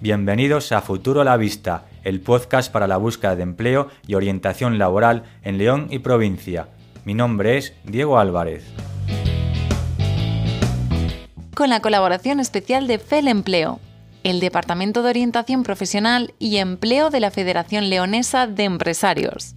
Bienvenidos 0.00 0.70
a 0.70 0.80
Futuro 0.80 1.22
a 1.22 1.24
la 1.24 1.36
Vista, 1.36 1.86
el 2.04 2.20
podcast 2.20 2.70
para 2.70 2.86
la 2.86 2.98
búsqueda 2.98 3.34
de 3.34 3.42
empleo 3.42 3.88
y 4.06 4.14
orientación 4.14 4.78
laboral 4.78 5.24
en 5.42 5.58
León 5.58 5.88
y 5.90 5.98
provincia. 5.98 6.68
Mi 7.04 7.14
nombre 7.14 7.58
es 7.58 7.72
Diego 7.82 8.16
Álvarez. 8.20 8.64
Con 11.56 11.68
la 11.68 11.80
colaboración 11.80 12.38
especial 12.38 12.86
de 12.86 13.00
FEL 13.00 13.26
Empleo, 13.26 13.80
el 14.22 14.38
Departamento 14.38 15.02
de 15.02 15.10
Orientación 15.10 15.64
Profesional 15.64 16.32
y 16.38 16.58
Empleo 16.58 17.10
de 17.10 17.18
la 17.18 17.32
Federación 17.32 17.90
Leonesa 17.90 18.46
de 18.46 18.62
Empresarios. 18.62 19.56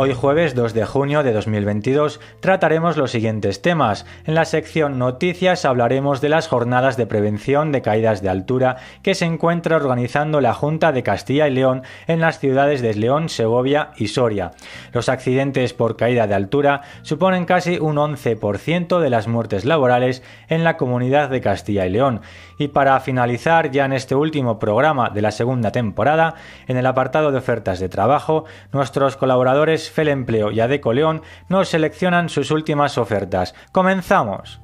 Hoy 0.00 0.14
jueves 0.14 0.54
2 0.54 0.74
de 0.74 0.84
junio 0.84 1.24
de 1.24 1.32
2022 1.32 2.20
trataremos 2.38 2.96
los 2.96 3.10
siguientes 3.10 3.62
temas. 3.62 4.06
En 4.26 4.36
la 4.36 4.44
sección 4.44 4.96
Noticias 4.96 5.64
hablaremos 5.64 6.20
de 6.20 6.28
las 6.28 6.46
jornadas 6.46 6.96
de 6.96 7.08
prevención 7.08 7.72
de 7.72 7.82
caídas 7.82 8.22
de 8.22 8.28
altura 8.28 8.76
que 9.02 9.16
se 9.16 9.24
encuentra 9.24 9.74
organizando 9.74 10.40
la 10.40 10.54
Junta 10.54 10.92
de 10.92 11.02
Castilla 11.02 11.48
y 11.48 11.50
León 11.50 11.82
en 12.06 12.20
las 12.20 12.38
ciudades 12.38 12.80
de 12.80 12.94
León, 12.94 13.28
Segovia 13.28 13.90
y 13.96 14.06
Soria. 14.06 14.52
Los 14.92 15.08
accidentes 15.08 15.74
por 15.74 15.96
caída 15.96 16.28
de 16.28 16.34
altura 16.34 16.82
suponen 17.02 17.44
casi 17.44 17.80
un 17.80 17.96
11% 17.96 19.00
de 19.00 19.10
las 19.10 19.26
muertes 19.26 19.64
laborales 19.64 20.22
en 20.48 20.62
la 20.62 20.76
comunidad 20.76 21.28
de 21.28 21.40
Castilla 21.40 21.86
y 21.86 21.90
León. 21.90 22.20
Y 22.58 22.68
para 22.68 22.98
finalizar 23.00 23.70
ya 23.70 23.84
en 23.84 23.92
este 23.92 24.14
último 24.14 24.58
programa 24.58 25.10
de 25.10 25.22
la 25.22 25.30
segunda 25.30 25.72
temporada, 25.72 26.34
en 26.66 26.76
el 26.76 26.86
apartado 26.86 27.32
de 27.32 27.38
ofertas 27.38 27.78
de 27.78 27.88
trabajo, 27.88 28.44
nuestros 28.72 29.16
colaboradores 29.16 29.90
Fel 29.90 30.08
Empleo 30.08 30.50
y 30.50 30.60
Adeco 30.60 30.92
León 30.92 31.22
nos 31.48 31.68
seleccionan 31.68 32.28
sus 32.28 32.50
últimas 32.50 32.98
ofertas. 32.98 33.54
¡Comenzamos! 33.72 34.60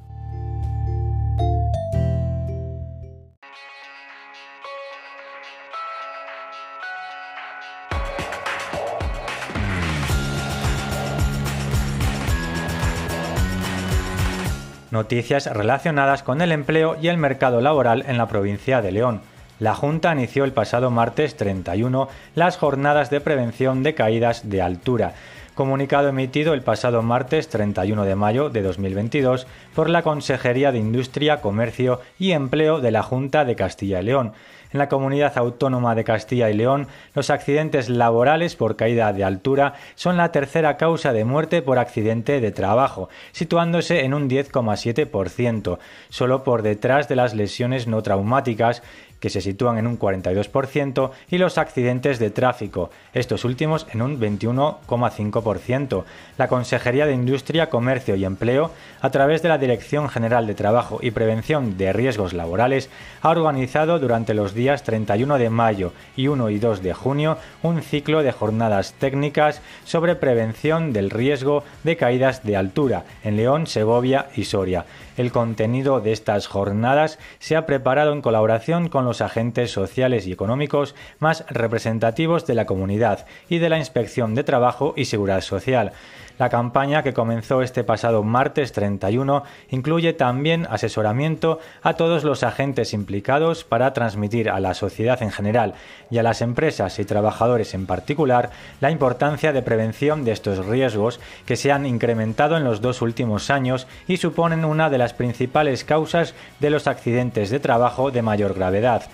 Noticias 14.94 15.46
relacionadas 15.52 16.22
con 16.22 16.40
el 16.40 16.52
empleo 16.52 16.96
y 17.02 17.08
el 17.08 17.16
mercado 17.16 17.60
laboral 17.60 18.04
en 18.06 18.16
la 18.16 18.28
provincia 18.28 18.80
de 18.80 18.92
León. 18.92 19.22
La 19.58 19.74
Junta 19.74 20.12
inició 20.12 20.44
el 20.44 20.52
pasado 20.52 20.92
martes 20.92 21.36
31 21.36 22.08
las 22.36 22.56
jornadas 22.56 23.10
de 23.10 23.20
prevención 23.20 23.82
de 23.82 23.96
caídas 23.96 24.48
de 24.48 24.62
altura. 24.62 25.14
Comunicado 25.56 26.10
emitido 26.10 26.54
el 26.54 26.62
pasado 26.62 27.02
martes 27.02 27.48
31 27.48 28.04
de 28.04 28.14
mayo 28.14 28.50
de 28.50 28.62
2022 28.62 29.48
por 29.74 29.90
la 29.90 30.02
Consejería 30.02 30.70
de 30.70 30.78
Industria, 30.78 31.40
Comercio 31.40 32.00
y 32.16 32.30
Empleo 32.30 32.80
de 32.80 32.92
la 32.92 33.02
Junta 33.02 33.44
de 33.44 33.56
Castilla 33.56 34.00
y 34.00 34.04
León. 34.04 34.32
En 34.74 34.78
la 34.78 34.88
comunidad 34.88 35.38
autónoma 35.38 35.94
de 35.94 36.02
Castilla 36.02 36.50
y 36.50 36.54
León, 36.54 36.88
los 37.14 37.30
accidentes 37.30 37.88
laborales 37.88 38.56
por 38.56 38.74
caída 38.74 39.12
de 39.12 39.22
altura 39.22 39.74
son 39.94 40.16
la 40.16 40.32
tercera 40.32 40.76
causa 40.76 41.12
de 41.12 41.24
muerte 41.24 41.62
por 41.62 41.78
accidente 41.78 42.40
de 42.40 42.50
trabajo, 42.50 43.08
situándose 43.30 44.04
en 44.04 44.14
un 44.14 44.28
10,7%, 44.28 45.78
solo 46.08 46.42
por 46.42 46.62
detrás 46.62 47.06
de 47.08 47.14
las 47.14 47.34
lesiones 47.34 47.86
no 47.86 48.02
traumáticas, 48.02 48.82
que 49.20 49.30
se 49.30 49.40
sitúan 49.40 49.78
en 49.78 49.86
un 49.86 49.98
42%, 49.98 51.10
y 51.30 51.38
los 51.38 51.58
accidentes 51.58 52.18
de 52.18 52.30
tráfico, 52.30 52.90
estos 53.12 53.44
últimos 53.44 53.86
en 53.92 54.02
un 54.02 54.20
21,5%. 54.20 56.04
La 56.38 56.48
Consejería 56.48 57.06
de 57.06 57.14
Industria, 57.14 57.70
Comercio 57.70 58.16
y 58.16 58.24
Empleo, 58.24 58.70
a 59.00 59.10
través 59.10 59.42
de 59.42 59.48
la 59.48 59.58
Dirección 59.58 60.08
General 60.08 60.46
de 60.46 60.54
Trabajo 60.54 60.98
y 61.02 61.10
Prevención 61.10 61.76
de 61.76 61.92
Riesgos 61.92 62.32
Laborales, 62.32 62.90
ha 63.22 63.30
organizado 63.30 63.98
durante 63.98 64.34
los 64.34 64.54
días 64.54 64.82
31 64.82 65.38
de 65.38 65.50
mayo 65.50 65.92
y 66.16 66.28
1 66.28 66.50
y 66.50 66.58
2 66.58 66.82
de 66.82 66.94
junio 66.94 67.38
un 67.62 67.82
ciclo 67.82 68.22
de 68.22 68.32
jornadas 68.32 68.94
técnicas 68.98 69.60
sobre 69.84 70.16
prevención 70.16 70.92
del 70.92 71.10
riesgo 71.10 71.64
de 71.82 71.96
caídas 71.96 72.44
de 72.44 72.56
altura 72.56 73.04
en 73.22 73.36
León, 73.36 73.66
Segovia 73.66 74.28
y 74.34 74.44
Soria. 74.44 74.84
El 75.16 75.30
contenido 75.30 76.00
de 76.00 76.12
estas 76.12 76.46
jornadas 76.48 77.18
se 77.38 77.56
ha 77.56 77.66
preparado 77.66 78.12
en 78.12 78.22
colaboración 78.22 78.88
con 78.88 79.04
los 79.04 79.13
agentes 79.20 79.70
sociales 79.70 80.26
y 80.26 80.32
económicos 80.32 80.94
más 81.18 81.44
representativos 81.48 82.46
de 82.46 82.54
la 82.54 82.66
comunidad 82.66 83.26
y 83.48 83.58
de 83.58 83.68
la 83.68 83.78
Inspección 83.78 84.34
de 84.34 84.44
Trabajo 84.44 84.94
y 84.96 85.06
Seguridad 85.06 85.40
Social. 85.40 85.92
La 86.36 86.48
campaña, 86.48 87.04
que 87.04 87.14
comenzó 87.14 87.62
este 87.62 87.84
pasado 87.84 88.24
martes 88.24 88.72
31, 88.72 89.44
incluye 89.70 90.14
también 90.14 90.66
asesoramiento 90.68 91.60
a 91.80 91.94
todos 91.94 92.24
los 92.24 92.42
agentes 92.42 92.92
implicados 92.92 93.62
para 93.62 93.92
transmitir 93.92 94.50
a 94.50 94.58
la 94.58 94.74
sociedad 94.74 95.22
en 95.22 95.30
general 95.30 95.74
y 96.10 96.18
a 96.18 96.24
las 96.24 96.42
empresas 96.42 96.98
y 96.98 97.04
trabajadores 97.04 97.72
en 97.74 97.86
particular 97.86 98.50
la 98.80 98.90
importancia 98.90 99.52
de 99.52 99.62
prevención 99.62 100.24
de 100.24 100.32
estos 100.32 100.66
riesgos 100.66 101.20
que 101.46 101.54
se 101.54 101.70
han 101.70 101.86
incrementado 101.86 102.56
en 102.56 102.64
los 102.64 102.80
dos 102.80 103.00
últimos 103.00 103.48
años 103.50 103.86
y 104.08 104.16
suponen 104.16 104.64
una 104.64 104.90
de 104.90 104.98
las 104.98 105.14
principales 105.14 105.84
causas 105.84 106.34
de 106.58 106.70
los 106.70 106.88
accidentes 106.88 107.50
de 107.50 107.60
trabajo 107.60 108.10
de 108.10 108.22
mayor 108.22 108.54
gravedad. 108.54 109.04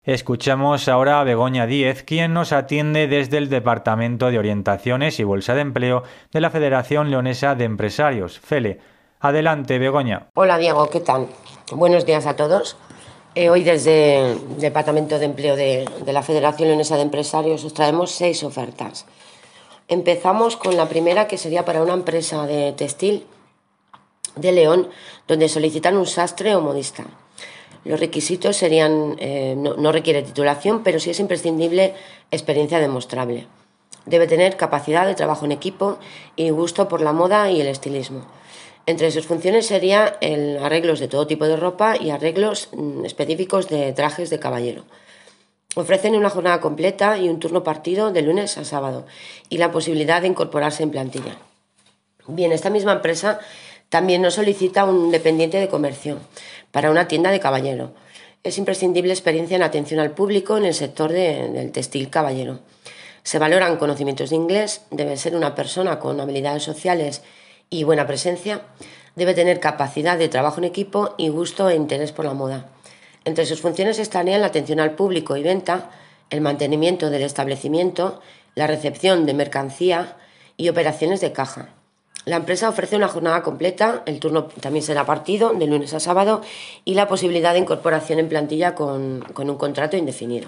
Escuchamos 0.06 0.90
ahora 0.90 1.22
a 1.22 1.24
Begoña 1.24 1.66
Díez, 1.66 2.04
quien 2.04 2.34
nos 2.34 2.52
atiende 2.52 3.08
desde 3.08 3.38
el 3.38 3.50
Departamento 3.50 4.30
de 4.30 4.38
Orientaciones 4.38 5.18
y 5.22 5.24
Bolsa 5.24 5.56
de 5.56 5.62
Empleo 5.62 6.04
de 6.34 6.42
la 6.42 6.50
Federación 6.50 7.10
Leonesa 7.10 7.56
de 7.56 7.64
Empresarios, 7.64 8.38
FELE. 8.38 8.82
Adelante, 9.24 9.80
Begoña. 9.80 10.28
Hola, 10.36 10.58
Diego, 10.58 10.90
¿qué 10.90 11.00
tal? 11.00 11.28
Buenos 11.72 12.06
días 12.06 12.26
a 12.26 12.36
todos. 12.36 12.76
Eh, 13.36 13.50
hoy 13.50 13.64
desde 13.64 14.34
el 14.34 14.58
Departamento 14.58 15.18
de 15.18 15.24
Empleo 15.24 15.56
de, 15.56 15.88
de, 16.06 16.12
la 16.12 16.24
Federación 16.24 16.68
Leonesa 16.68 16.98
de 16.98 17.04
Empresarios 17.04 17.64
os 17.64 17.74
traemos 17.74 18.12
seis 18.12 18.44
ofertas. 18.44 19.06
Empezamos 19.88 20.58
con 20.58 20.76
la 20.76 20.90
primera 20.90 21.30
que 21.30 21.38
sería 21.38 21.64
para 21.64 21.82
una 21.82 21.94
empresa 21.94 22.46
de 22.46 22.74
textil 22.74 23.26
de 24.36 24.52
León 24.52 24.90
donde 25.26 25.48
solicitan 25.48 25.96
un 25.96 26.06
sastre 26.06 26.54
o 26.54 26.60
modista. 26.60 27.06
Los 27.86 28.02
requisitos 28.02 28.58
serían, 28.58 29.16
eh, 29.20 29.56
no, 29.56 29.76
no 29.76 29.94
requiere 29.94 30.24
titulación, 30.24 30.84
pero 30.84 31.00
sí 31.00 31.12
es 31.12 31.22
imprescindible 31.22 31.94
experiencia 32.30 32.82
demostrable. 32.82 33.48
Debe 34.06 34.28
tener 34.28 34.58
capacidad 34.58 35.08
de 35.08 35.16
trabajo 35.16 35.46
en 35.46 35.54
equipo 35.54 35.98
y 36.36 36.50
gusto 36.50 36.90
por 36.90 37.00
la 37.00 37.14
moda 37.14 37.50
y 37.52 37.62
el 37.62 37.68
estilismo. 37.68 38.26
Entre 38.86 39.12
sus 39.12 39.26
funciones 39.26 39.66
sería 39.66 40.18
el 40.20 40.58
arreglos 40.58 41.00
de 41.00 41.08
todo 41.08 41.26
tipo 41.26 41.46
de 41.46 41.56
ropa 41.56 41.96
y 42.00 42.10
arreglos 42.10 42.70
mm, 42.74 43.06
específicos 43.06 43.70
de 43.70 43.94
trajes 43.94 44.30
de 44.30 44.40
caballero. 44.40 44.84
Ofrecen 45.76 46.16
una 46.16 46.30
jornada 46.30 46.60
completa 46.60 47.18
y 47.18 47.30
un 47.30 47.40
turno 47.40 47.64
partido 47.64 48.12
de 48.12 48.22
lunes 48.22 48.58
a 48.58 48.66
sábado 48.66 49.06
y 49.50 49.58
la 49.58 49.72
posibilidad 49.72 50.22
de 50.22 50.28
incorporarse 50.28 50.84
en 50.84 50.92
plantilla. 50.92 51.38
Bien, 52.28 52.52
esta 52.52 52.70
misma 52.70 52.94
empresa 52.94 53.40
también 53.90 54.22
nos 54.22 54.36
solicita 54.36 54.86
un 54.86 55.12
dependiente 55.12 55.60
de 55.60 55.70
comercio 55.70 56.20
para 56.72 56.92
una 56.92 57.08
tienda 57.08 57.32
de 57.32 57.40
caballero. 57.40 57.94
Es 58.44 58.58
imprescindible 58.58 59.14
experiencia 59.14 59.56
en 59.56 59.64
atención 59.64 60.02
al 60.02 60.12
público 60.12 60.58
en 60.58 60.66
el 60.66 60.74
sector 60.74 61.12
del 61.12 61.72
textil 61.72 62.10
caballero. 62.10 62.60
Se 63.24 63.40
valoran 63.40 63.78
conocimientos 63.78 64.30
de 64.30 64.36
inglés, 64.36 64.82
debe 64.92 65.16
ser 65.16 65.36
una 65.36 65.56
persona 65.56 66.00
con 66.00 66.20
habilidades 66.20 66.64
sociales 66.64 67.24
y 67.74 67.84
buena 67.84 68.06
presencia, 68.06 68.62
debe 69.16 69.34
tener 69.34 69.60
capacidad 69.60 70.16
de 70.20 70.30
trabajo 70.30 70.60
en 70.60 70.66
equipo 70.66 71.16
y 71.18 71.30
gusto 71.30 71.70
e 71.70 71.76
interés 71.76 72.12
por 72.12 72.24
la 72.24 72.36
moda. 72.36 72.68
Entre 73.26 73.48
sus 73.48 73.62
funciones 73.62 73.98
estarían 73.98 74.42
la 74.42 74.48
atención 74.48 74.80
al 74.80 74.92
público 74.92 75.36
y 75.38 75.44
venta, 75.44 75.90
el 76.30 76.42
mantenimiento 76.42 77.10
del 77.10 77.24
establecimiento, 77.24 78.22
la 78.54 78.68
recepción 78.68 79.26
de 79.26 79.34
mercancía 79.34 80.18
y 80.56 80.70
operaciones 80.70 81.20
de 81.20 81.32
caja. 81.32 81.70
La 82.26 82.36
empresa 82.36 82.70
ofrece 82.70 82.96
una 82.96 83.08
jornada 83.08 83.42
completa, 83.42 84.04
el 84.06 84.20
turno 84.20 84.46
también 84.46 84.86
será 84.86 85.08
partido 85.08 85.52
de 85.54 85.66
lunes 85.66 85.96
a 85.96 86.00
sábado 86.00 86.42
y 86.86 86.94
la 86.94 87.08
posibilidad 87.08 87.54
de 87.54 87.60
incorporación 87.60 88.20
en 88.20 88.30
plantilla 88.30 88.76
con, 88.76 89.26
con 89.34 89.50
un 89.50 89.58
contrato 89.58 89.98
indefinido. 89.98 90.48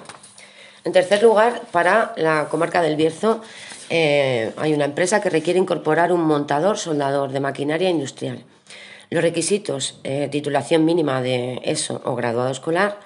En 0.85 0.91
tercer 0.91 1.23
lugar, 1.23 1.63
para 1.71 2.13
la 2.15 2.47
comarca 2.47 2.83
del 2.83 2.95
Bierzo 2.95 3.41
eh, 3.89 4.53
hay 4.55 4.71
una 4.71 4.85
empresa 4.85 5.19
que 5.19 5.31
requiere 5.31 5.59
incorporar 5.59 6.13
un 6.13 6.21
montador 6.21 6.77
soldador 6.77 7.31
de 7.31 7.39
maquinaria 7.39 7.89
industrial. 7.89 8.43
Los 9.09 9.23
requisitos, 9.23 9.99
eh, 10.03 10.29
titulación 10.31 10.85
mínima 10.85 11.23
de 11.23 11.59
ESO 11.63 12.01
o 12.05 12.15
graduado 12.15 12.51
escolar, 12.51 12.99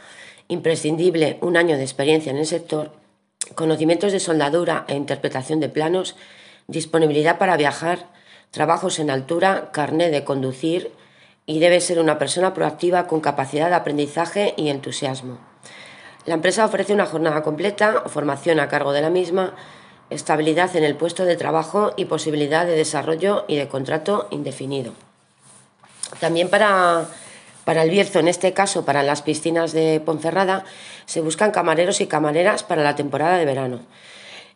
imprescindible 0.49 1.37
un 1.39 1.55
año 1.55 1.77
de 1.77 1.83
experiencia 1.83 2.31
en 2.31 2.37
el 2.37 2.47
sector, 2.47 2.91
conocimientos 3.55 4.11
de 4.11 4.19
soldadura 4.19 4.83
e 4.89 4.95
interpretación 4.95 5.61
de 5.61 5.69
planos, 5.69 6.17
disponibilidad 6.67 7.37
para 7.37 7.55
viajar, 7.55 8.07
trabajos 8.51 8.99
en 8.99 9.09
altura, 9.09 9.69
carné 9.71 10.09
de 10.09 10.25
conducir 10.25 10.91
y 11.45 11.59
debe 11.59 11.79
ser 11.79 11.99
una 11.99 12.19
persona 12.19 12.53
proactiva 12.53 13.07
con 13.07 13.21
capacidad 13.21 13.69
de 13.69 13.75
aprendizaje 13.75 14.53
y 14.57 14.67
entusiasmo. 14.67 15.48
La 16.29 16.35
empresa 16.35 16.63
ofrece 16.63 16.93
una 16.93 17.07
jornada 17.07 17.41
completa, 17.41 18.03
formación 18.05 18.59
a 18.59 18.67
cargo 18.67 18.93
de 18.93 19.01
la 19.01 19.09
misma, 19.09 19.55
estabilidad 20.11 20.75
en 20.75 20.83
el 20.83 20.93
puesto 20.95 21.25
de 21.25 21.35
trabajo 21.35 21.91
y 21.97 22.05
posibilidad 22.05 22.67
de 22.67 22.75
desarrollo 22.75 23.45
y 23.47 23.55
de 23.55 23.67
contrato 23.67 24.27
indefinido. 24.29 24.93
También 26.19 26.47
para, 26.47 27.07
para 27.65 27.81
el 27.81 27.89
Bierzo, 27.89 28.19
en 28.19 28.27
este 28.27 28.53
caso 28.53 28.85
para 28.85 29.01
las 29.01 29.23
piscinas 29.23 29.71
de 29.71 30.03
Ponferrada, 30.05 30.65
se 31.07 31.21
buscan 31.21 31.49
camareros 31.49 31.99
y 31.99 32.05
camareras 32.05 32.61
para 32.61 32.83
la 32.83 32.95
temporada 32.95 33.39
de 33.39 33.45
verano. 33.45 33.79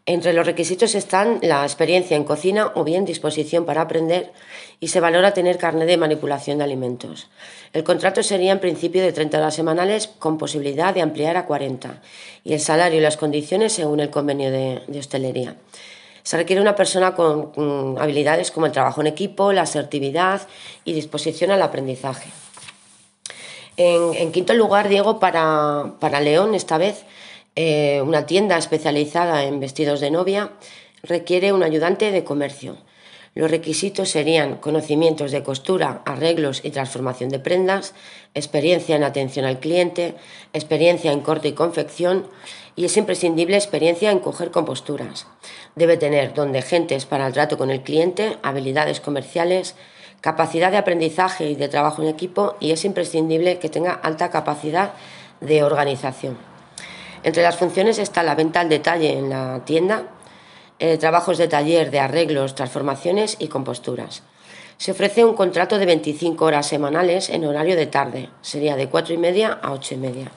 Entre 0.06 0.34
los 0.34 0.46
requisitos 0.46 0.96
están 0.96 1.40
la 1.42 1.64
experiencia 1.64 2.18
en 2.18 2.26
cocina 2.26 2.74
o 2.76 2.84
bien 2.84 3.06
disposición 3.06 3.64
para 3.64 3.82
aprender 3.82 4.34
y 4.82 4.90
se 4.90 5.00
valora 5.00 5.34
tener 5.34 5.58
carnet 5.58 5.88
de 5.88 5.96
manipulación 5.96 6.58
de 6.58 6.66
alimentos. 6.66 7.30
El 7.72 7.86
contrato 7.86 8.22
sería 8.22 8.52
en 8.52 8.60
principio 8.60 9.02
de 9.02 9.14
30 9.14 9.38
horas 9.38 9.56
semanales 9.56 10.10
con 10.20 10.38
posibilidad 10.38 10.94
de 10.94 11.02
ampliar 11.02 11.38
a 11.38 11.46
40 11.46 12.02
y 12.44 12.52
el 12.52 12.60
salario 12.60 13.00
y 13.00 13.02
las 13.02 13.16
condiciones 13.16 13.72
según 13.72 14.02
el 14.02 14.10
convenio 14.10 14.52
de, 14.52 14.82
hostelería. 15.00 15.56
Se 16.24 16.36
requiere 16.36 16.62
una 16.62 16.76
persona 16.76 17.16
con, 17.16 17.96
habilidades 17.98 18.52
como 18.52 18.66
el 18.66 18.74
trabajo 18.74 19.00
en 19.00 19.08
equipo, 19.08 19.54
la 19.54 19.62
asertividad 19.62 20.42
y 20.84 20.92
disposición 20.92 21.52
al 21.52 21.62
aprendizaje. 21.62 22.30
En, 23.78 24.34
quinto 24.34 24.54
lugar, 24.54 24.90
Diego, 24.90 25.20
para, 25.20 25.94
para 26.00 26.20
León 26.20 26.56
esta 26.56 26.78
vez 26.78 27.06
eh, 27.56 28.02
una 28.02 28.26
tienda 28.26 28.58
especializada 28.58 29.44
en 29.44 29.60
vestidos 29.60 30.00
de 30.00 30.12
novia 30.12 30.52
requiere 31.04 31.54
un 31.54 31.64
ayudante 31.64 32.12
de 32.12 32.24
comercio. 32.24 32.78
Los 33.36 33.50
requisitos 33.50 34.10
serían 34.10 34.58
conocimientos 34.58 35.32
de 35.32 35.44
costura, 35.44 36.04
arreglos 36.06 36.62
y 36.64 36.70
transformación 36.70 37.30
de 37.30 37.40
prendas, 37.40 37.94
experiencia 38.36 38.96
en 38.96 39.04
atención 39.04 39.46
al 39.46 39.60
cliente, 39.60 40.14
experiencia 40.54 41.12
en 41.12 41.22
corte 41.22 41.48
y 41.48 41.54
confección 41.54 42.28
y 42.76 42.86
es 42.86 42.96
imprescindible 42.96 43.56
experiencia 43.56 44.12
en 44.12 44.20
coger 44.20 44.52
composturas. 44.52 45.26
Debe 45.76 45.98
tener 45.98 46.36
don 46.36 46.52
de 46.52 46.62
gentes 46.62 47.06
para 47.06 47.26
el 47.26 47.34
trato 47.34 47.58
con 47.58 47.72
el 47.72 47.82
cliente, 47.82 48.38
habilidades 48.44 49.00
comerciales, 49.00 49.76
capacidad 50.22 50.72
de 50.72 50.78
aprendizaje 50.78 51.50
y 51.50 51.56
de 51.56 51.70
trabajo 51.70 52.04
en 52.04 52.10
equipo 52.10 52.56
y 52.60 52.72
es 52.72 52.86
imprescindible 52.86 53.58
que 53.58 53.70
tenga 53.70 53.94
alta 53.94 54.30
capacidad 54.30 54.94
de 55.42 55.64
organización. 55.64 56.53
Entre 57.24 57.42
las 57.42 57.56
funciones 57.56 58.00
está 58.00 58.22
la 58.22 58.36
venta 58.36 58.60
al 58.60 58.70
detalle 58.70 59.18
en 59.18 59.30
la 59.30 59.62
tienda, 59.66 60.04
eh, 60.80 60.98
trabajos 60.98 61.38
de 61.38 61.48
taller 61.48 61.90
de 61.90 62.00
arreglos, 62.00 62.56
transformaciones 62.56 63.38
y 63.40 63.48
composturas. 63.48 64.24
Se 64.78 64.92
ofrece 64.92 65.24
un 65.24 65.36
contrato 65.36 65.78
de 65.80 65.86
25 65.86 66.44
horas 66.44 66.68
semanales 66.68 67.30
en 67.30 67.46
horario 67.46 67.78
de 67.78 67.88
tarde, 67.88 68.30
sería 68.42 68.76
de 68.76 68.90
4 68.90 69.14
y 69.14 69.18
media 69.18 69.60
a 69.62 69.72
8 69.72 69.94
y 69.94 69.98
media. 69.98 70.32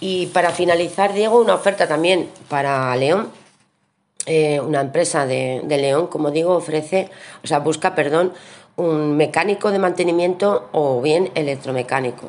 Y 0.00 0.26
para 0.26 0.50
finalizar, 0.50 1.12
Diego, 1.12 1.40
una 1.40 1.54
oferta 1.54 1.86
también 1.86 2.28
para 2.48 2.94
León. 2.96 3.30
Eh, 4.26 4.58
una 4.58 4.80
empresa 4.80 5.24
de, 5.24 5.62
de, 5.64 5.78
León, 5.78 6.08
como 6.08 6.32
digo, 6.32 6.56
ofrece, 6.56 7.08
o 7.44 7.46
sea, 7.46 7.60
busca, 7.60 7.94
perdón, 7.94 8.32
un 8.74 9.16
mecánico 9.16 9.70
de 9.70 9.78
mantenimiento 9.78 10.68
o 10.72 11.00
bien 11.00 11.30
electromecánico. 11.36 12.26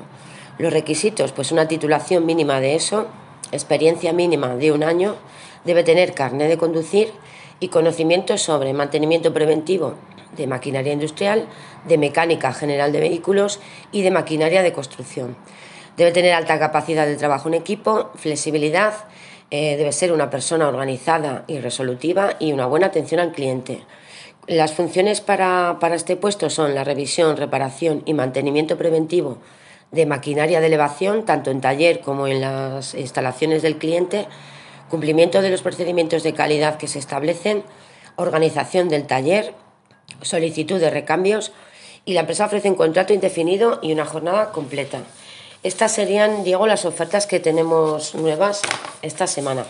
Los 0.59 0.71
requisitos, 0.71 1.31
pues 1.31 1.51
una 1.51 1.67
titulación 1.67 2.23
mínima 2.27 2.59
de 2.59 2.75
eso, 2.75 3.07
experiencia 3.51 4.13
mínima 4.13 4.55
de 4.55 4.71
un 4.71 4.83
año, 4.83 5.15
debe 5.63 5.83
tener 5.83 6.13
carnet 6.13 6.49
de 6.49 6.57
conducir 6.57 7.11
y 7.59 7.69
conocimientos 7.69 8.41
sobre 8.41 8.73
mantenimiento 8.73 9.33
preventivo 9.33 9.95
de 10.35 10.47
maquinaria 10.47 10.93
industrial, 10.93 11.47
de 11.87 11.97
mecánica 11.97 12.53
general 12.53 12.91
de 12.91 12.99
vehículos 12.99 13.59
y 13.91 14.01
de 14.01 14.11
maquinaria 14.11 14.61
de 14.61 14.73
construcción. 14.73 15.35
Debe 15.95 16.11
tener 16.11 16.33
alta 16.33 16.59
capacidad 16.59 17.07
de 17.07 17.15
trabajo 17.15 17.47
en 17.47 17.55
equipo, 17.55 18.11
flexibilidad, 18.15 18.93
eh, 19.49 19.77
debe 19.77 19.91
ser 19.91 20.11
una 20.11 20.29
persona 20.29 20.67
organizada 20.67 21.43
y 21.47 21.59
resolutiva 21.59 22.35
y 22.39 22.51
una 22.51 22.67
buena 22.67 22.87
atención 22.87 23.19
al 23.19 23.31
cliente. 23.31 23.81
Las 24.45 24.73
funciones 24.73 25.21
para 25.21 25.77
este 25.93 26.15
puesto 26.15 26.49
son 26.49 26.75
la 26.75 26.83
revisión, 26.83 27.35
reparación 27.35 28.03
y 28.05 28.13
mantenimiento 28.13 28.77
preventivo 28.77 29.39
de 29.91 30.05
maquinaria 30.05 30.59
de 30.59 30.67
elevación, 30.67 31.25
tanto 31.25 31.51
en 31.51 31.61
taller 31.61 32.01
como 32.01 32.27
en 32.27 32.41
las 32.41 32.93
instalaciones 32.93 33.61
del 33.61 33.77
cliente, 33.77 34.27
cumplimiento 34.89 35.41
de 35.41 35.49
los 35.49 35.61
procedimientos 35.61 36.23
de 36.23 36.33
calidad 36.33 36.77
que 36.77 36.87
se 36.87 36.99
establecen, 36.99 37.63
organización 38.15 38.89
del 38.89 39.05
taller, 39.05 39.53
solicitud 40.21 40.79
de 40.79 40.89
recambios 40.89 41.51
y 42.05 42.13
la 42.13 42.21
empresa 42.21 42.45
ofrece 42.45 42.69
un 42.69 42.75
contrato 42.75 43.13
indefinido 43.13 43.79
y 43.81 43.91
una 43.91 44.05
jornada 44.05 44.51
completa. 44.51 45.01
Estas 45.63 45.91
serían, 45.91 46.43
Diego, 46.43 46.67
las 46.67 46.85
ofertas 46.85 47.27
que 47.27 47.39
tenemos 47.39 48.15
nuevas 48.15 48.61
esta 49.01 49.27
semana. 49.27 49.65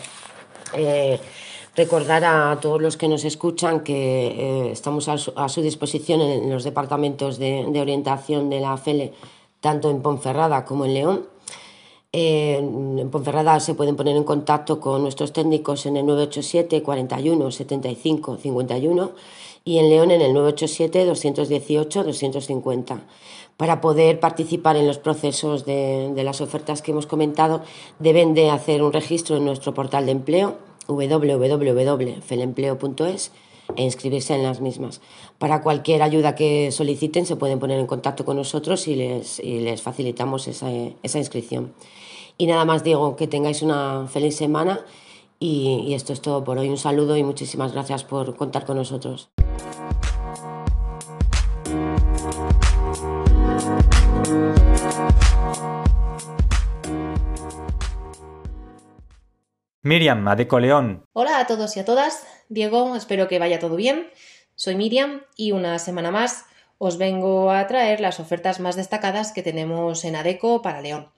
Eh, 0.74 1.18
recordar 1.74 2.24
a 2.24 2.58
todos 2.60 2.80
los 2.80 2.96
que 2.96 3.08
nos 3.08 3.24
escuchan 3.24 3.80
que 3.80 4.28
eh, 4.28 4.70
estamos 4.72 5.08
a 5.08 5.48
su, 5.48 5.62
disposición 5.62 6.20
en, 6.20 6.50
los 6.50 6.64
departamentos 6.64 7.38
de, 7.38 7.66
de 7.68 7.80
orientación 7.80 8.50
de 8.50 8.60
la 8.60 8.76
FELE 8.76 9.12
tanto 9.60 9.90
en 9.90 10.02
Ponferrada 10.02 10.64
como 10.64 10.84
en 10.84 10.94
León. 10.94 11.26
en 12.12 13.10
Ponferrada 13.10 13.60
se 13.60 13.74
pueden 13.74 13.96
poner 13.96 14.16
en 14.16 14.24
contacto 14.24 14.80
con 14.80 15.02
nuestros 15.02 15.32
técnicos 15.32 15.86
en 15.86 15.96
el 15.96 16.06
987 16.06 16.82
41 16.82 17.50
75 17.50 18.36
51 18.36 19.12
y 19.64 19.78
en 19.78 19.90
León 19.90 20.10
en 20.10 20.22
el 20.22 20.32
987 20.32 21.04
218 21.04 22.04
250. 22.04 23.02
Para 23.56 23.80
poder 23.80 24.20
participar 24.20 24.76
en 24.76 24.86
los 24.86 24.98
procesos 24.98 25.66
de, 25.66 26.12
de 26.14 26.24
las 26.24 26.40
ofertas 26.40 26.80
que 26.80 26.92
hemos 26.92 27.06
comentado, 27.06 27.62
deben 27.98 28.34
de 28.34 28.50
hacer 28.50 28.82
un 28.82 28.92
registro 28.92 29.36
en 29.36 29.44
nuestro 29.44 29.74
portal 29.74 30.06
de 30.06 30.12
empleo 30.12 30.68
www.felempleo.es 30.88 33.32
e 33.76 33.82
inscribirse 33.82 34.34
en 34.34 34.42
las 34.42 34.60
mismas. 34.60 35.00
Para 35.38 35.62
cualquier 35.62 36.02
ayuda 36.02 36.34
que 36.34 36.72
soliciten 36.72 37.24
se 37.24 37.36
pueden 37.36 37.60
poner 37.60 37.78
en 37.78 37.86
contacto 37.86 38.24
con 38.24 38.36
nosotros 38.36 38.88
y 38.88 38.96
les, 38.96 39.38
les 39.38 39.80
facilitamos 39.80 40.48
esa, 40.48 40.66
esa 41.04 41.18
inscripción. 41.18 41.74
Y 42.36 42.46
nada 42.46 42.64
más 42.64 42.82
digo 42.82 43.14
que 43.14 43.28
tengáis 43.28 43.62
una 43.62 44.08
feliz 44.08 44.36
semana 44.36 44.80
y, 45.38 45.84
y 45.86 45.94
esto 45.94 46.12
es 46.12 46.20
todo 46.20 46.42
por 46.42 46.58
hoy. 46.58 46.68
Un 46.68 46.76
saludo 46.76 47.16
y 47.16 47.22
muchísimas 47.22 47.72
gracias 47.72 48.02
por 48.02 48.34
contar 48.34 48.66
con 48.66 48.78
nosotros. 48.78 49.30
Miriam, 59.82 60.26
Adeco 60.26 60.58
León. 60.58 61.04
Hola 61.12 61.38
a 61.38 61.46
todos 61.46 61.76
y 61.76 61.80
a 61.80 61.84
todas. 61.84 62.26
Diego, 62.48 62.96
espero 62.96 63.28
que 63.28 63.38
vaya 63.38 63.60
todo 63.60 63.76
bien. 63.76 64.08
Soy 64.60 64.74
Miriam 64.74 65.22
y 65.36 65.52
una 65.52 65.78
semana 65.78 66.10
más 66.10 66.44
os 66.78 66.98
vengo 66.98 67.52
a 67.52 67.64
traer 67.68 68.00
las 68.00 68.18
ofertas 68.18 68.58
más 68.58 68.74
destacadas 68.74 69.30
que 69.30 69.44
tenemos 69.44 70.04
en 70.04 70.16
Adeco 70.16 70.62
para 70.62 70.80
León. 70.80 71.12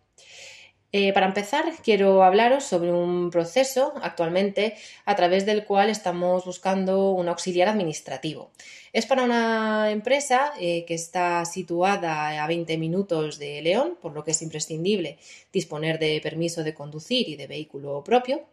Eh, 0.92 1.14
para 1.14 1.25
empezar, 1.25 1.64
quiero 1.82 2.23
hablaros 2.23 2.64
sobre 2.64 2.92
un 2.92 3.30
proceso 3.30 3.94
actualmente 4.02 4.76
a 5.06 5.16
través 5.16 5.47
del 5.47 5.64
cual 5.64 5.88
estamos 5.88 6.44
buscando 6.44 7.12
un 7.12 7.30
auxiliar 7.30 7.68
administrativo. 7.68 8.50
Es 8.92 9.06
para 9.06 9.23
una 9.23 9.90
empresa 9.90 10.52
eh, 10.61 10.85
que 10.85 10.92
está 10.92 11.42
situada 11.47 12.44
a 12.44 12.47
20 12.47 12.76
minutos 12.76 13.38
de 13.38 13.62
León, 13.62 13.97
por 14.02 14.12
lo 14.12 14.23
que 14.23 14.32
es 14.32 14.42
imprescindible 14.42 15.18
disponer 15.50 15.99
de 15.99 16.20
permiso 16.23 16.62
de 16.62 16.75
conducir 16.75 17.26
y 17.26 17.37
de 17.37 17.47
vehículo 17.47 18.04
propio. 18.04 18.44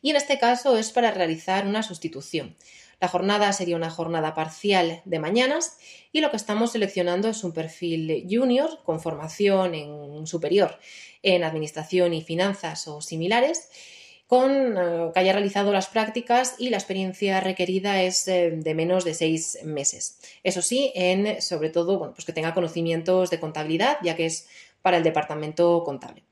Y 0.00 0.10
en 0.10 0.16
este 0.16 0.38
caso 0.38 0.78
es 0.78 0.92
para 0.92 1.10
realizar 1.10 1.66
una 1.66 1.82
sustitución. 1.82 2.54
La 3.00 3.08
jornada 3.08 3.52
sería 3.52 3.76
una 3.76 3.90
jornada 3.90 4.34
parcial 4.34 5.00
de 5.04 5.18
mañanas 5.18 5.78
y 6.12 6.20
lo 6.20 6.30
que 6.30 6.36
estamos 6.36 6.72
seleccionando 6.72 7.28
es 7.28 7.42
un 7.44 7.52
perfil 7.52 8.26
junior 8.30 8.82
con 8.84 9.00
formación 9.00 9.74
en 9.74 10.26
superior 10.26 10.78
en 11.22 11.44
administración 11.44 12.14
y 12.14 12.22
finanzas 12.22 12.88
o 12.88 13.00
similares 13.00 13.68
con 14.26 14.78
eh, 14.78 15.10
que 15.12 15.20
haya 15.20 15.32
realizado 15.32 15.72
las 15.72 15.88
prácticas 15.88 16.54
y 16.58 16.70
la 16.70 16.76
experiencia 16.76 17.40
requerida 17.40 18.00
es 18.00 18.28
eh, 18.28 18.52
de 18.52 18.74
menos 18.76 19.04
de 19.04 19.14
seis 19.14 19.58
meses. 19.64 20.20
Eso 20.44 20.62
sí, 20.62 20.92
en 20.94 21.42
sobre 21.42 21.68
todo, 21.68 21.98
bueno, 21.98 22.14
pues 22.14 22.24
que 22.24 22.32
tenga 22.32 22.54
conocimientos 22.54 23.28
de 23.30 23.40
contabilidad, 23.40 23.96
ya 24.04 24.14
que 24.14 24.26
es 24.26 24.46
para 24.82 24.98
el 24.98 25.02
departamento 25.02 25.82
contable. 25.84 26.29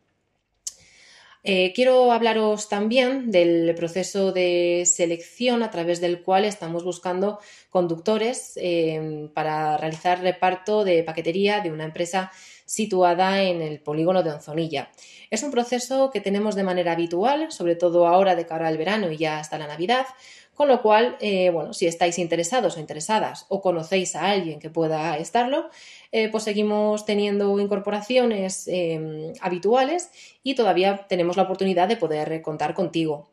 Eh, 1.44 1.72
quiero 1.74 2.10
hablaros 2.12 2.68
también 2.68 3.30
del 3.30 3.74
proceso 3.74 4.32
de 4.32 4.84
selección 4.86 5.62
a 5.62 5.70
través 5.70 6.00
del 6.00 6.22
cual 6.22 6.44
estamos 6.44 6.84
buscando 6.84 7.38
conductores 7.70 8.52
eh, 8.56 9.30
para 9.34 9.76
realizar 9.76 10.20
reparto 10.20 10.84
de 10.84 11.04
paquetería 11.04 11.60
de 11.60 11.70
una 11.70 11.84
empresa 11.84 12.32
situada 12.66 13.42
en 13.42 13.62
el 13.62 13.80
polígono 13.80 14.22
de 14.22 14.30
Onzonilla. 14.30 14.90
Es 15.30 15.42
un 15.42 15.50
proceso 15.50 16.10
que 16.10 16.20
tenemos 16.20 16.54
de 16.54 16.64
manera 16.64 16.92
habitual, 16.92 17.50
sobre 17.50 17.76
todo 17.76 18.06
ahora 18.06 18.34
de 18.34 18.44
cara 18.44 18.68
al 18.68 18.76
verano 18.76 19.10
y 19.10 19.16
ya 19.16 19.38
hasta 19.38 19.58
la 19.58 19.66
Navidad, 19.66 20.06
con 20.58 20.66
lo 20.66 20.82
cual, 20.82 21.16
eh, 21.20 21.50
bueno, 21.50 21.72
si 21.72 21.86
estáis 21.86 22.18
interesados 22.18 22.76
o 22.76 22.80
interesadas 22.80 23.46
o 23.48 23.62
conocéis 23.62 24.16
a 24.16 24.28
alguien 24.28 24.58
que 24.58 24.70
pueda 24.70 25.16
estarlo, 25.16 25.70
eh, 26.10 26.28
pues 26.30 26.42
seguimos 26.42 27.06
teniendo 27.06 27.60
incorporaciones 27.60 28.66
em, 28.66 29.34
habituales 29.40 30.10
y 30.42 30.56
todavía 30.56 31.06
tenemos 31.08 31.36
la 31.36 31.44
oportunidad 31.44 31.86
de 31.86 31.96
poder 31.96 32.42
contar 32.42 32.74
contigo. 32.74 33.30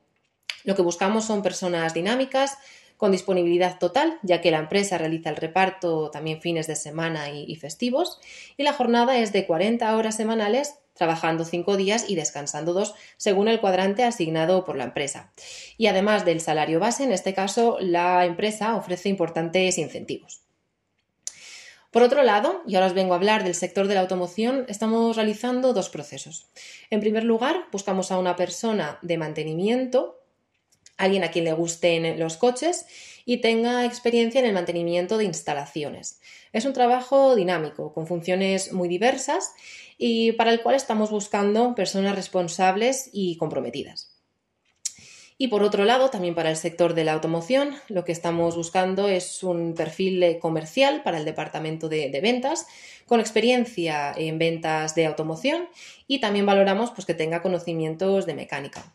Lo 0.65 0.75
que 0.75 0.83
buscamos 0.83 1.25
son 1.25 1.41
personas 1.41 1.95
dinámicas, 1.95 2.59
con 2.95 3.11
disponibilidad 3.11 3.79
total, 3.79 4.19
ya 4.21 4.39
que 4.39 4.51
la 4.51 4.59
empresa 4.59 4.99
realiza 4.99 5.31
el 5.31 5.37
reparto 5.37 6.11
también 6.11 6.41
fines 6.41 6.67
de 6.67 6.75
semana 6.75 7.31
y, 7.31 7.51
y 7.51 7.55
festivos, 7.55 8.19
y 8.55 8.61
la 8.61 8.73
jornada 8.73 9.17
es 9.17 9.33
de 9.33 9.47
40 9.47 9.97
horas 9.97 10.15
semanales 10.15 10.75
trabajando 10.95 11.45
cinco 11.45 11.77
días 11.77 12.09
y 12.09 12.15
descansando 12.15 12.73
dos, 12.73 12.95
según 13.17 13.47
el 13.47 13.59
cuadrante 13.59 14.03
asignado 14.03 14.65
por 14.65 14.75
la 14.75 14.85
empresa. 14.85 15.31
Y 15.77 15.87
además 15.87 16.25
del 16.25 16.41
salario 16.41 16.79
base, 16.79 17.03
en 17.03 17.11
este 17.11 17.33
caso, 17.33 17.77
la 17.79 18.25
empresa 18.25 18.75
ofrece 18.75 19.09
importantes 19.09 19.77
incentivos. 19.77 20.41
Por 21.91 22.03
otro 22.03 22.23
lado, 22.23 22.61
y 22.67 22.75
ahora 22.75 22.87
os 22.87 22.93
vengo 22.93 23.13
a 23.13 23.15
hablar 23.15 23.45
del 23.45 23.55
sector 23.55 23.87
de 23.87 23.95
la 23.95 24.01
automoción, 24.01 24.65
estamos 24.67 25.15
realizando 25.15 25.71
dos 25.71 25.87
procesos. 25.87 26.47
En 26.89 26.99
primer 26.99 27.23
lugar, 27.23 27.67
buscamos 27.71 28.11
a 28.11 28.17
una 28.17 28.35
persona 28.35 28.99
de 29.01 29.17
mantenimiento, 29.17 30.19
alguien 30.97 31.23
a 31.23 31.31
quien 31.31 31.45
le 31.45 31.53
gusten 31.53 32.19
los 32.19 32.35
coches 32.35 32.85
y 33.25 33.37
tenga 33.37 33.85
experiencia 33.85 34.39
en 34.39 34.45
el 34.45 34.53
mantenimiento 34.53 35.17
de 35.17 35.25
instalaciones. 35.25 36.21
Es 36.53 36.65
un 36.65 36.73
trabajo 36.73 37.35
dinámico, 37.35 37.93
con 37.93 38.07
funciones 38.07 38.71
muy 38.71 38.87
diversas 38.87 39.51
y 39.97 40.33
para 40.33 40.51
el 40.51 40.61
cual 40.61 40.75
estamos 40.75 41.09
buscando 41.09 41.73
personas 41.75 42.15
responsables 42.15 43.09
y 43.11 43.37
comprometidas. 43.37 44.15
Y 45.37 45.49
por 45.49 45.63
otro 45.63 45.83
lado, 45.83 46.09
también 46.09 46.33
para 46.33 46.49
el 46.49 46.55
sector 46.55 46.93
de 46.93 47.03
la 47.03 47.11
automoción, 47.11 47.75
lo 47.89 48.05
que 48.05 48.13
estamos 48.13 48.55
buscando 48.55 49.09
es 49.09 49.43
un 49.43 49.73
perfil 49.73 50.37
comercial 50.39 51.03
para 51.03 51.17
el 51.17 51.25
departamento 51.25 51.89
de, 51.89 52.17
ventas, 52.21 52.67
con 53.05 53.19
experiencia 53.19 54.13
en 54.15 54.39
ventas 54.39 54.95
de 54.95 55.05
automoción 55.05 55.67
y 56.07 56.19
también 56.19 56.45
valoramos 56.45 56.91
pues, 56.91 57.05
que 57.05 57.13
tenga 57.13 57.41
conocimientos 57.41 58.25
de 58.25 58.33
mecánica. 58.33 58.93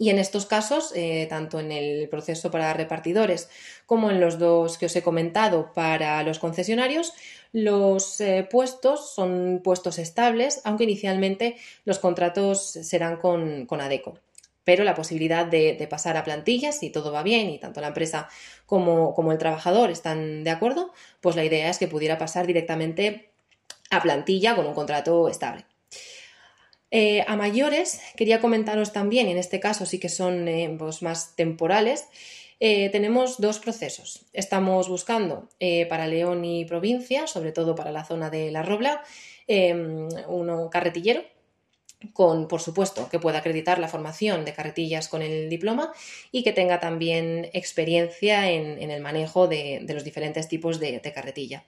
Y 0.00 0.08
en 0.08 0.18
estos 0.18 0.46
casos, 0.46 0.92
eh, 0.96 1.26
tanto 1.28 1.60
en 1.60 1.72
el 1.72 2.08
proceso 2.08 2.50
para 2.50 2.72
repartidores 2.72 3.50
como 3.84 4.10
en 4.10 4.18
los 4.18 4.38
dos 4.38 4.78
que 4.78 4.86
os 4.86 4.96
he 4.96 5.02
comentado 5.02 5.74
para 5.74 6.22
los 6.22 6.38
concesionarios, 6.38 7.12
los 7.52 8.18
eh, 8.22 8.48
puestos 8.50 9.12
son 9.14 9.60
puestos 9.62 9.98
estables, 9.98 10.62
aunque 10.64 10.84
inicialmente 10.84 11.56
los 11.84 11.98
contratos 11.98 12.62
serán 12.62 13.18
con, 13.18 13.68
ADECO. 13.70 14.18
Pero 14.64 14.84
la 14.84 14.94
posibilidad 14.94 15.44
de, 15.44 15.86
pasar 15.90 16.16
a 16.16 16.24
plantillas, 16.24 16.78
si 16.78 16.88
todo 16.88 17.12
va 17.12 17.22
bien 17.22 17.50
y 17.50 17.58
tanto 17.58 17.82
la 17.82 17.88
empresa 17.88 18.26
como, 18.64 19.14
como 19.14 19.32
el 19.32 19.38
trabajador 19.38 19.90
están 19.90 20.44
de 20.44 20.50
acuerdo, 20.50 20.94
pues 21.20 21.36
la 21.36 21.44
idea 21.44 21.68
es 21.68 21.76
que 21.76 21.88
pudiera 21.88 22.16
pasar 22.16 22.46
directamente 22.46 23.28
a 23.90 24.00
plantilla 24.00 24.56
con 24.56 24.64
un 24.66 24.72
contrato 24.72 25.28
estable. 25.28 25.66
Eh, 26.90 27.24
a 27.28 27.36
mayores, 27.36 28.00
quería 28.16 28.40
comentaros 28.40 28.92
también, 28.92 29.28
y 29.28 29.32
en 29.32 29.38
este 29.38 29.60
caso 29.60 29.86
sí 29.86 30.00
que 30.00 30.08
son 30.08 30.48
eh, 30.48 30.74
pues, 30.78 31.02
más 31.02 31.36
temporales, 31.36 32.08
eh, 32.58 32.90
tenemos 32.90 33.40
dos 33.40 33.58
procesos. 33.58 34.26
Estamos 34.32 34.88
buscando 34.88 35.48
para 35.88 36.06
León 36.06 36.44
y 36.44 36.64
provincia, 36.64 37.26
sobre 37.26 37.52
todo 37.52 37.74
para 37.74 37.92
la 37.92 38.04
zona 38.04 38.28
de 38.28 38.50
La 38.50 38.62
Robla, 38.62 39.02
em, 39.46 40.08
uno 40.28 40.68
carretillero, 40.68 41.24
con, 42.12 42.48
por 42.48 42.60
supuesto, 42.60 43.08
que 43.08 43.18
pueda 43.18 43.38
acreditar 43.38 43.78
la 43.78 43.88
formación 43.88 44.44
de 44.44 44.52
carretillas 44.52 45.08
con 45.08 45.22
el 45.22 45.48
diploma 45.48 45.92
y 46.32 46.42
que 46.42 46.52
tenga 46.52 46.80
también 46.80 47.50
experiencia 47.52 48.50
en, 48.50 48.90
el 48.90 49.00
manejo 49.00 49.48
de, 49.48 49.84
los 49.88 50.04
diferentes 50.04 50.48
tipos 50.48 50.80
de 50.80 51.00
carretilla. 51.14 51.64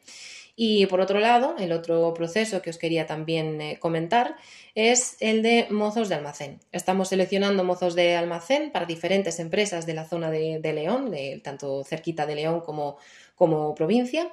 Y 0.55 0.87
por 0.87 1.01
otro 1.01 1.19
lado, 1.19 1.55
el 1.59 1.73
otro 1.73 2.13
proceso 2.13 2.61
que 2.61 2.71
os 2.71 2.77
quería 2.77 3.07
también 3.07 3.61
eh, 3.61 3.79
comentar 3.79 4.37
es 4.75 5.17
el 5.21 5.43
de 5.43 5.67
mozos 5.71 6.09
de 6.09 6.17
almacén. 6.17 6.61
Estamos 6.73 7.09
seleccionando 7.09 7.65
mozos 7.65 7.95
de 7.95 8.17
almacén 8.17 8.71
para 8.71 8.85
diferentes 8.85 9.39
empresas 9.39 9.87
de 9.87 9.95
la 9.95 10.05
zona 10.05 10.31
de, 10.31 10.61
León, 10.73 11.13
tanto 11.43 11.85
cerquita 11.85 12.27
de 12.27 12.35
León 12.35 12.61
como, 12.61 12.99
como 13.35 13.75
provincia. 13.75 14.31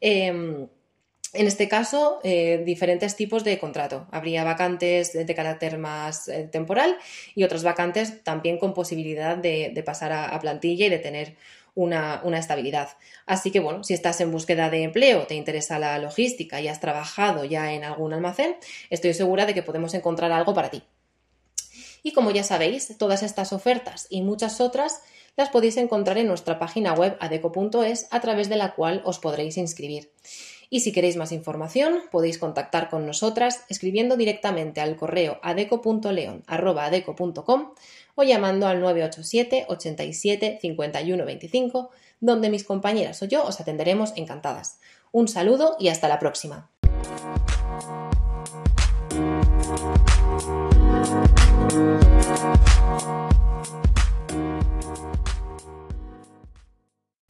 Em, 0.00 0.66
en 1.34 1.46
este 1.46 1.66
caso, 1.68 2.20
eh, 2.24 2.62
diferentes 2.64 3.16
tipos 3.16 3.42
de 3.42 3.58
contrato. 3.58 4.06
Habría 4.10 4.44
vacantes 4.44 5.12
de, 5.14 5.34
carácter 5.34 5.78
más 5.78 6.28
eh, 6.28 6.48
temporal 6.50 6.96
y 7.34 7.44
otras 7.44 7.62
vacantes 7.62 8.22
también 8.22 8.58
con 8.58 8.74
posibilidad 8.74 9.36
de, 9.36 9.82
pasar 9.84 10.12
a, 10.12 10.38
plantilla 10.40 10.86
y 10.86 10.90
de 10.90 10.98
tener 10.98 11.36
una, 11.74 12.20
estabilidad. 12.34 12.90
Así 13.24 13.50
que 13.50 13.60
bueno, 13.60 13.82
si 13.82 13.94
estás 13.94 14.20
en 14.20 14.30
búsqueda 14.30 14.68
de 14.68 14.82
empleo, 14.82 15.26
te 15.26 15.34
interesa 15.34 15.78
la 15.78 15.98
logística 15.98 16.60
y 16.60 16.68
has 16.68 16.80
trabajado 16.80 17.44
ya 17.46 17.72
en 17.72 17.84
algún 17.84 18.12
almacén, 18.12 18.56
estoy 18.90 19.14
segura 19.14 19.46
de 19.46 19.54
que 19.54 19.62
podemos 19.62 19.94
encontrar 19.94 20.32
algo 20.32 20.52
para 20.52 20.70
ti. 20.70 20.82
Y 22.02 22.12
como 22.12 22.30
ya 22.30 22.44
sabéis, 22.44 22.98
todas 22.98 23.22
estas 23.22 23.54
ofertas 23.54 24.06
y 24.10 24.20
muchas 24.20 24.60
otras 24.60 25.00
las 25.36 25.48
podéis 25.48 25.78
encontrar 25.78 26.18
en 26.18 26.26
nuestra 26.26 26.58
página 26.58 26.92
web 26.92 27.16
adeco.es 27.20 28.06
a 28.10 28.20
través 28.20 28.50
de 28.50 28.56
la 28.56 28.74
cual 28.74 29.00
os 29.06 29.18
podréis 29.18 29.56
inscribir. 29.56 30.10
Y 30.72 30.80
si 30.80 30.90
queréis 30.90 31.16
más 31.18 31.32
información, 31.32 32.00
podéis 32.10 32.38
contactar 32.38 32.88
con 32.88 33.04
nosotras 33.04 33.66
escribiendo 33.68 34.16
directamente 34.16 34.80
al 34.80 34.96
correo 34.96 35.38
adeco.leon.com 35.42 36.14
o 38.14 38.22
llamando 38.22 38.66
al 38.66 38.80
987 38.80 39.66
87 39.68 40.58
51 40.62 41.26
25, 41.26 41.90
donde 42.20 42.48
mis 42.48 42.64
compañeras 42.64 43.20
o 43.22 43.26
yo 43.26 43.44
os 43.44 43.60
atenderemos 43.60 44.14
encantadas. 44.16 44.78
Un 45.10 45.28
saludo 45.28 45.76
y 45.78 45.88
hasta 45.88 46.08
la 46.08 46.18
próxima. 46.18 46.70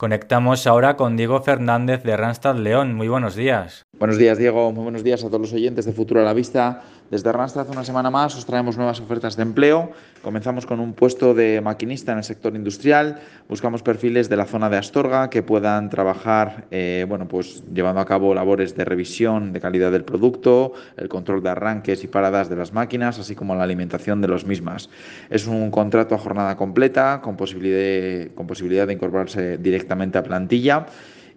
Conectamos 0.02 0.66
ahora 0.66 0.96
con 0.96 1.16
Diego 1.16 1.40
Fernández 1.42 2.02
de 2.02 2.16
Randstad 2.16 2.56
León. 2.56 2.92
Muy 2.92 3.06
buenos 3.06 3.36
días. 3.36 3.86
Buenos 3.96 4.18
días, 4.18 4.36
Diego. 4.36 4.72
Muy 4.72 4.82
buenos 4.82 5.04
días 5.04 5.22
a 5.22 5.28
todos 5.28 5.40
los 5.40 5.52
oyentes 5.52 5.84
de 5.84 5.92
Futuro 5.92 6.20
a 6.20 6.24
la 6.24 6.34
Vista. 6.34 6.82
Desde 7.08 7.30
Randstad, 7.30 7.68
una 7.70 7.84
semana 7.84 8.10
más, 8.10 8.34
os 8.34 8.44
traemos 8.44 8.76
nuevas 8.76 8.98
ofertas 8.98 9.36
de 9.36 9.42
empleo. 9.42 9.90
Comenzamos 10.22 10.66
con 10.66 10.80
un 10.80 10.94
puesto 10.94 11.34
de 11.34 11.60
maquinista 11.60 12.10
en 12.12 12.18
el 12.18 12.24
sector 12.24 12.56
industrial. 12.56 13.20
Buscamos 13.48 13.82
perfiles 13.82 14.28
de 14.28 14.36
la 14.36 14.46
zona 14.46 14.70
de 14.70 14.78
Astorga 14.78 15.30
que 15.30 15.42
puedan 15.42 15.90
trabajar, 15.90 16.64
eh, 16.70 17.04
bueno, 17.08 17.28
pues 17.28 17.62
llevando 17.72 18.00
a 18.00 18.06
cabo 18.06 18.34
labores 18.34 18.74
de 18.74 18.84
revisión 18.84 19.52
de 19.52 19.60
calidad 19.60 19.92
del 19.92 20.04
producto, 20.04 20.72
el 20.96 21.08
control 21.08 21.42
de 21.42 21.50
arranques 21.50 22.02
y 22.02 22.08
paradas 22.08 22.48
de 22.48 22.56
las 22.56 22.72
máquinas, 22.72 23.18
así 23.18 23.36
como 23.36 23.54
la 23.54 23.64
alimentación 23.64 24.20
de 24.20 24.28
los 24.28 24.46
mismas. 24.46 24.88
Es 25.28 25.46
un 25.46 25.70
contrato 25.70 26.14
a 26.14 26.18
jornada 26.18 26.56
completa 26.56 27.20
con 27.22 27.36
posibilidad 27.36 28.32
con 28.34 28.46
posibilidad 28.46 28.86
de 28.86 28.94
incorporarse 28.94 29.58
directamente 29.58 29.91
a 29.92 30.22
plantilla. 30.22 30.86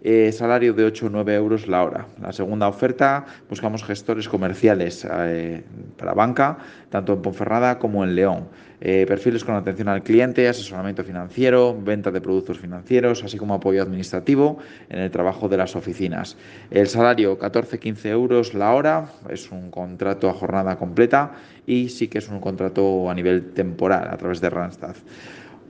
Eh, 0.08 0.30
salario 0.30 0.72
de 0.72 0.84
8 0.84 1.06
o 1.06 1.10
9 1.10 1.34
euros 1.34 1.66
la 1.66 1.82
hora. 1.82 2.06
La 2.20 2.32
segunda 2.32 2.68
oferta, 2.68 3.26
buscamos 3.48 3.82
gestores 3.82 4.28
comerciales 4.28 5.04
eh, 5.10 5.64
para 5.96 6.14
banca, 6.14 6.58
tanto 6.90 7.14
en 7.14 7.22
Ponferrada 7.22 7.78
como 7.78 8.04
en 8.04 8.14
León. 8.14 8.48
Eh, 8.80 9.04
perfiles 9.08 9.42
con 9.42 9.56
atención 9.56 9.88
al 9.88 10.02
cliente, 10.02 10.46
asesoramiento 10.46 11.02
financiero, 11.02 11.76
venta 11.76 12.12
de 12.12 12.20
productos 12.20 12.58
financieros, 12.58 13.24
así 13.24 13.38
como 13.38 13.54
apoyo 13.54 13.82
administrativo 13.82 14.58
en 14.90 15.00
el 15.00 15.10
trabajo 15.10 15.48
de 15.48 15.56
las 15.56 15.74
oficinas. 15.74 16.36
El 16.70 16.86
salario 16.86 17.38
14-15 17.38 18.06
euros 18.06 18.54
la 18.54 18.74
hora, 18.74 19.06
es 19.30 19.50
un 19.50 19.70
contrato 19.72 20.28
a 20.28 20.34
jornada 20.34 20.76
completa 20.76 21.32
y 21.66 21.88
sí 21.88 22.06
que 22.06 22.18
es 22.18 22.28
un 22.28 22.38
contrato 22.38 23.10
a 23.10 23.14
nivel 23.14 23.52
temporal 23.54 24.08
a 24.08 24.16
través 24.18 24.40
de 24.40 24.50
Randstad. 24.50 24.94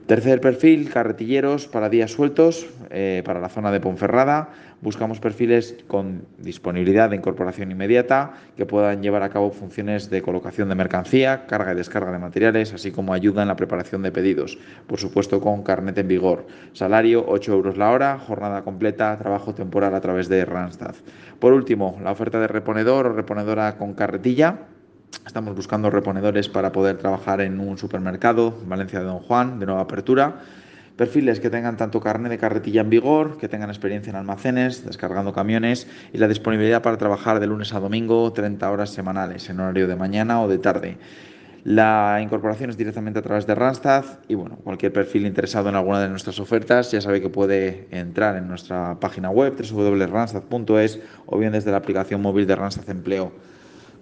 Tercer 0.07 0.39
perfil, 0.39 0.89
carretilleros 0.89 1.67
para 1.67 1.89
días 1.89 2.11
sueltos, 2.11 2.65
eh, 2.91 3.21
para 3.25 3.41
la 3.41 3.49
zona 3.49 3.73
de 3.73 3.81
Ponferrada. 3.81 4.51
Buscamos 4.79 5.19
perfiles 5.19 5.75
con 5.85 6.25
disponibilidad 6.37 7.09
de 7.09 7.17
incorporación 7.17 7.71
inmediata 7.71 8.31
que 8.55 8.65
puedan 8.65 9.03
llevar 9.03 9.23
a 9.23 9.29
cabo 9.29 9.51
funciones 9.51 10.09
de 10.09 10.21
colocación 10.21 10.69
de 10.69 10.75
mercancía, 10.75 11.45
carga 11.45 11.73
y 11.73 11.75
descarga 11.75 12.13
de 12.13 12.19
materiales, 12.19 12.73
así 12.73 12.91
como 12.91 13.11
ayuda 13.11 13.41
en 13.41 13.49
la 13.49 13.57
preparación 13.57 14.01
de 14.01 14.13
pedidos. 14.13 14.57
Por 14.87 14.97
supuesto, 14.97 15.41
con 15.41 15.63
carnet 15.63 15.97
en 15.97 16.07
vigor. 16.07 16.47
Salario 16.71 17.25
8 17.27 17.51
euros 17.51 17.75
la 17.75 17.91
hora, 17.91 18.17
jornada 18.17 18.63
completa, 18.63 19.17
trabajo 19.17 19.53
temporal 19.53 19.93
a 19.93 19.99
través 19.99 20.29
de 20.29 20.45
Randstad. 20.45 20.95
Por 21.37 21.51
último, 21.51 21.99
la 22.01 22.11
oferta 22.11 22.39
de 22.39 22.47
reponedor 22.47 23.07
o 23.07 23.13
reponedora 23.13 23.75
con 23.75 23.93
carretilla 23.93 24.67
Estamos 25.27 25.55
buscando 25.55 25.89
reponedores 25.89 26.49
para 26.49 26.71
poder 26.71 26.97
trabajar 26.97 27.41
en 27.41 27.59
un 27.59 27.77
supermercado, 27.77 28.57
Valencia 28.65 28.99
de 28.99 29.05
Don 29.05 29.19
Juan, 29.19 29.59
de 29.59 29.65
nueva 29.65 29.81
apertura. 29.81 30.41
Perfiles 30.95 31.39
que 31.39 31.49
tengan 31.49 31.77
tanto 31.77 31.99
carne 31.99 32.27
de 32.27 32.37
carretilla 32.37 32.81
en 32.81 32.89
vigor, 32.89 33.37
que 33.37 33.47
tengan 33.47 33.69
experiencia 33.69 34.09
en 34.09 34.15
almacenes, 34.15 34.83
descargando 34.83 35.33
camiones 35.33 35.87
y 36.11 36.17
la 36.17 36.27
disponibilidad 36.27 36.81
para 36.81 36.97
trabajar 36.97 37.39
de 37.39 37.45
lunes 37.45 37.73
a 37.73 37.79
domingo 37.79 38.33
30 38.33 38.71
horas 38.71 38.89
semanales 38.89 39.47
en 39.49 39.59
horario 39.59 39.87
de 39.87 39.95
mañana 39.95 40.41
o 40.41 40.47
de 40.47 40.57
tarde. 40.57 40.97
La 41.63 42.19
incorporación 42.21 42.69
es 42.69 42.77
directamente 42.77 43.19
a 43.19 43.21
través 43.21 43.45
de 43.45 43.53
Randstad 43.53 44.05
y 44.27 44.35
bueno, 44.35 44.55
cualquier 44.63 44.93
perfil 44.93 45.25
interesado 45.25 45.69
en 45.69 45.75
alguna 45.75 45.99
de 45.99 46.09
nuestras 46.09 46.39
ofertas 46.39 46.91
ya 46.91 47.01
sabe 47.01 47.21
que 47.21 47.29
puede 47.29 47.87
entrar 47.91 48.37
en 48.37 48.47
nuestra 48.47 48.99
página 48.99 49.29
web 49.29 49.55
www.randstad.es 49.55 50.99
o 51.25 51.37
bien 51.37 51.51
desde 51.51 51.69
la 51.69 51.77
aplicación 51.77 52.21
móvil 52.21 52.47
de 52.47 52.55
Randstad 52.55 52.89
Empleo. 52.89 53.33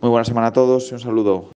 Muy 0.02 0.10
buena 0.10 0.26
semana 0.26 0.48
a 0.48 0.54
todos 0.54 0.92
y 0.92 0.94
un 0.94 1.00
saludo. 1.00 1.56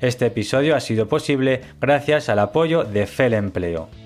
Este 0.00 0.26
episodio 0.26 0.76
ha 0.76 0.80
sido 0.80 1.08
posible 1.08 1.62
gracias 1.80 2.28
al 2.28 2.38
apoyo 2.38 2.84
de 2.84 3.06
FEL 3.06 3.32
Empleo. 3.32 4.03